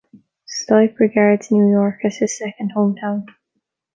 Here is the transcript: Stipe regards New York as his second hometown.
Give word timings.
Stipe 0.47 0.97
regards 0.99 1.51
New 1.51 1.69
York 1.71 2.03
as 2.05 2.17
his 2.17 2.35
second 2.35 2.71
hometown. 2.75 3.25